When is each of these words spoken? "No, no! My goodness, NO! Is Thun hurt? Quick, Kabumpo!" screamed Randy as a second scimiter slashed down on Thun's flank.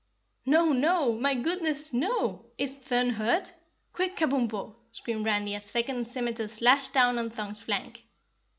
"No, 0.47 0.73
no! 0.73 1.13
My 1.13 1.35
goodness, 1.35 1.93
NO! 1.93 2.47
Is 2.57 2.75
Thun 2.75 3.11
hurt? 3.11 3.53
Quick, 3.93 4.15
Kabumpo!" 4.15 4.73
screamed 4.91 5.27
Randy 5.27 5.53
as 5.53 5.65
a 5.65 5.67
second 5.67 6.05
scimiter 6.07 6.47
slashed 6.47 6.91
down 6.93 7.19
on 7.19 7.29
Thun's 7.29 7.61
flank. 7.61 8.05